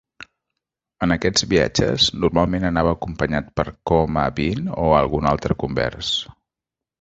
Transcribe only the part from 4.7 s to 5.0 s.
o